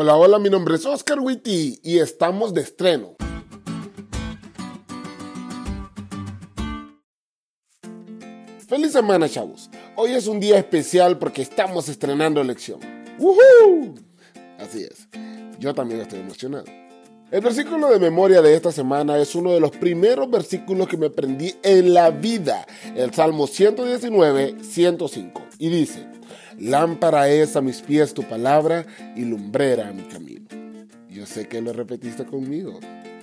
Hola, 0.00 0.14
hola, 0.14 0.38
mi 0.38 0.48
nombre 0.48 0.76
es 0.76 0.86
Oscar 0.86 1.18
Witty 1.18 1.80
y 1.82 1.98
estamos 1.98 2.54
de 2.54 2.60
estreno. 2.60 3.16
Feliz 8.68 8.92
semana, 8.92 9.28
chavos. 9.28 9.68
Hoy 9.96 10.12
es 10.12 10.28
un 10.28 10.38
día 10.38 10.56
especial 10.56 11.18
porque 11.18 11.42
estamos 11.42 11.88
estrenando 11.88 12.44
lección. 12.44 12.78
¡Woohoo! 13.18 13.96
Así 14.60 14.84
es. 14.84 15.08
Yo 15.58 15.74
también 15.74 16.02
estoy 16.02 16.20
emocionado. 16.20 16.66
El 17.32 17.40
versículo 17.40 17.88
de 17.88 17.98
memoria 17.98 18.40
de 18.40 18.54
esta 18.54 18.70
semana 18.70 19.18
es 19.18 19.34
uno 19.34 19.50
de 19.50 19.58
los 19.58 19.72
primeros 19.72 20.30
versículos 20.30 20.86
que 20.86 20.96
me 20.96 21.06
aprendí 21.06 21.56
en 21.64 21.92
la 21.92 22.10
vida, 22.10 22.68
el 22.94 23.12
Salmo 23.12 23.48
119, 23.48 24.62
105, 24.62 25.42
y 25.58 25.68
dice, 25.68 26.06
Lámpara 26.58 27.28
es 27.28 27.54
a 27.56 27.60
mis 27.60 27.80
pies 27.80 28.14
tu 28.14 28.22
palabra 28.24 28.84
y 29.14 29.24
lumbrera 29.24 29.88
a 29.88 29.92
mi 29.92 30.02
camino. 30.02 30.48
Yo 31.08 31.24
sé 31.24 31.48
que 31.48 31.60
lo 31.60 31.72
repetiste 31.72 32.24
conmigo. 32.24 32.80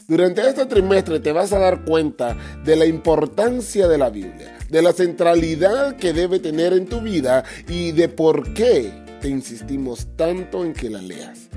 Durante 0.08 0.48
este 0.48 0.66
trimestre 0.68 1.20
te 1.20 1.32
vas 1.32 1.52
a 1.52 1.60
dar 1.60 1.84
cuenta 1.84 2.38
de 2.63 2.76
la 2.76 2.86
importancia 2.86 3.88
de 3.88 3.98
la 3.98 4.10
Biblia, 4.10 4.58
de 4.70 4.82
la 4.82 4.94
centralidad 4.94 5.96
que 5.96 6.13
debe 6.13 6.40
tener 6.40 6.74
en 6.74 6.86
tu 6.86 7.02
vida 7.02 7.44
y 7.68 7.91
de 7.91 8.08
por 8.08 8.54
qué 8.54 8.91
te 9.20 9.30
insistimos 9.30 10.08
tanto 10.16 10.63
en 10.63 10.74
que 10.74 10.90
la 10.90 11.02
leas. 11.02 11.49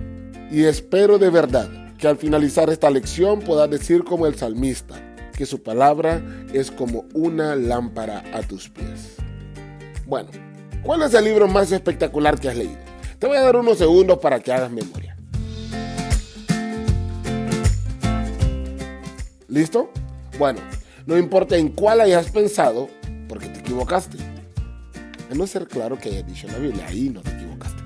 Y 0.50 0.64
espero 0.64 1.18
de 1.18 1.28
verdad 1.28 1.68
que 1.98 2.08
al 2.08 2.16
finalizar 2.16 2.70
esta 2.70 2.90
lección 2.90 3.40
puedas 3.40 3.68
decir 3.68 4.02
como 4.02 4.26
el 4.26 4.34
salmista, 4.34 4.94
que 5.36 5.44
su 5.44 5.62
palabra 5.62 6.22
es 6.52 6.70
como 6.70 7.04
una 7.12 7.54
lámpara 7.54 8.24
a 8.32 8.40
tus 8.40 8.70
pies. 8.70 9.16
Bueno, 10.06 10.30
¿cuál 10.82 11.02
es 11.02 11.14
el 11.14 11.24
libro 11.24 11.48
más 11.48 11.72
espectacular 11.72 12.38
que 12.38 12.48
has 12.48 12.56
leído? 12.56 12.78
Te 13.18 13.26
voy 13.26 13.36
a 13.36 13.42
dar 13.42 13.56
unos 13.56 13.78
segundos 13.78 14.18
para 14.18 14.40
que 14.40 14.52
hagas 14.52 14.70
memoria. 14.70 15.16
¿Listo? 19.48 19.90
Bueno, 20.38 20.60
no 21.06 21.16
importa 21.16 21.56
en 21.56 21.70
cuál 21.70 22.00
hayas 22.00 22.30
pensado, 22.30 22.88
porque 23.28 23.48
te 23.48 23.60
equivocaste. 23.60 24.18
A 25.30 25.34
no 25.34 25.46
ser 25.46 25.66
claro 25.66 25.98
que 25.98 26.10
haya 26.10 26.22
dicho 26.22 26.46
la 26.46 26.58
Biblia, 26.58 26.86
ahí 26.86 27.08
no 27.08 27.22
te 27.22 27.30
equivocaste. 27.30 27.82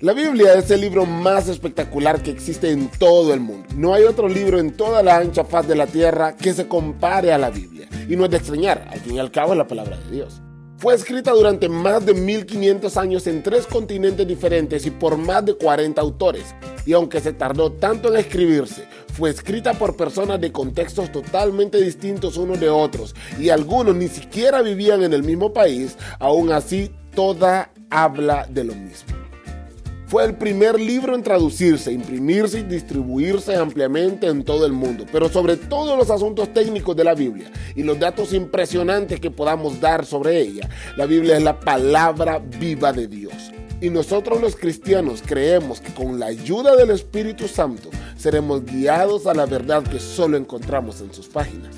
La 0.00 0.12
Biblia 0.12 0.54
es 0.54 0.70
el 0.70 0.80
libro 0.80 1.06
más 1.06 1.48
espectacular 1.48 2.22
que 2.22 2.30
existe 2.30 2.70
en 2.70 2.88
todo 2.88 3.32
el 3.32 3.40
mundo. 3.40 3.68
No 3.76 3.94
hay 3.94 4.04
otro 4.04 4.28
libro 4.28 4.58
en 4.58 4.76
toda 4.76 5.02
la 5.02 5.16
ancha 5.16 5.44
faz 5.44 5.66
de 5.66 5.76
la 5.76 5.86
tierra 5.86 6.36
que 6.36 6.52
se 6.52 6.68
compare 6.68 7.32
a 7.32 7.38
la 7.38 7.50
Biblia. 7.50 7.88
Y 8.08 8.16
no 8.16 8.24
es 8.24 8.30
de 8.30 8.36
extrañar, 8.36 8.88
al 8.90 9.00
fin 9.00 9.14
y 9.14 9.18
al 9.18 9.30
cabo 9.30 9.52
es 9.52 9.58
la 9.58 9.68
palabra 9.68 9.96
de 9.96 10.10
Dios. 10.10 10.42
Fue 10.82 10.94
escrita 10.94 11.30
durante 11.30 11.68
más 11.68 12.04
de 12.04 12.12
1500 12.12 12.96
años 12.96 13.28
en 13.28 13.40
tres 13.44 13.68
continentes 13.68 14.26
diferentes 14.26 14.84
y 14.84 14.90
por 14.90 15.16
más 15.16 15.44
de 15.44 15.54
40 15.54 16.00
autores. 16.00 16.56
Y 16.84 16.92
aunque 16.92 17.20
se 17.20 17.32
tardó 17.32 17.70
tanto 17.70 18.12
en 18.12 18.18
escribirse, 18.18 18.88
fue 19.12 19.30
escrita 19.30 19.74
por 19.74 19.96
personas 19.96 20.40
de 20.40 20.50
contextos 20.50 21.12
totalmente 21.12 21.80
distintos 21.80 22.36
unos 22.36 22.58
de 22.58 22.68
otros 22.68 23.14
y 23.38 23.50
algunos 23.50 23.94
ni 23.94 24.08
siquiera 24.08 24.60
vivían 24.60 25.04
en 25.04 25.12
el 25.12 25.22
mismo 25.22 25.52
país, 25.52 25.96
aún 26.18 26.50
así 26.50 26.90
toda 27.14 27.70
habla 27.88 28.48
de 28.50 28.64
lo 28.64 28.74
mismo. 28.74 29.21
Fue 30.12 30.26
el 30.26 30.34
primer 30.34 30.78
libro 30.78 31.14
en 31.14 31.22
traducirse, 31.22 31.90
imprimirse 31.90 32.58
y 32.58 32.64
distribuirse 32.64 33.56
ampliamente 33.56 34.26
en 34.26 34.44
todo 34.44 34.66
el 34.66 34.72
mundo, 34.74 35.06
pero 35.10 35.30
sobre 35.30 35.56
todos 35.56 35.96
los 35.96 36.10
asuntos 36.10 36.52
técnicos 36.52 36.94
de 36.94 37.02
la 37.02 37.14
Biblia 37.14 37.50
y 37.74 37.82
los 37.82 37.98
datos 37.98 38.34
impresionantes 38.34 39.20
que 39.20 39.30
podamos 39.30 39.80
dar 39.80 40.04
sobre 40.04 40.38
ella, 40.38 40.68
la 40.98 41.06
Biblia 41.06 41.38
es 41.38 41.42
la 41.42 41.58
palabra 41.58 42.40
viva 42.40 42.92
de 42.92 43.08
Dios. 43.08 43.32
Y 43.80 43.88
nosotros 43.88 44.42
los 44.42 44.54
cristianos 44.54 45.22
creemos 45.24 45.80
que 45.80 45.94
con 45.94 46.20
la 46.20 46.26
ayuda 46.26 46.76
del 46.76 46.90
Espíritu 46.90 47.48
Santo 47.48 47.88
seremos 48.18 48.66
guiados 48.66 49.26
a 49.26 49.32
la 49.32 49.46
verdad 49.46 49.82
que 49.82 49.98
solo 49.98 50.36
encontramos 50.36 51.00
en 51.00 51.14
sus 51.14 51.28
páginas. 51.28 51.74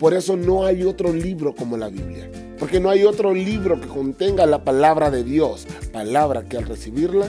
Por 0.00 0.14
eso 0.14 0.36
no 0.36 0.66
hay 0.66 0.82
otro 0.82 1.12
libro 1.12 1.54
como 1.54 1.76
la 1.76 1.90
Biblia, 1.90 2.28
porque 2.58 2.80
no 2.80 2.90
hay 2.90 3.04
otro 3.04 3.32
libro 3.32 3.80
que 3.80 3.86
contenga 3.86 4.46
la 4.46 4.64
palabra 4.64 5.12
de 5.12 5.22
Dios, 5.22 5.68
palabra 5.92 6.42
que 6.42 6.56
al 6.56 6.66
recibirla 6.66 7.28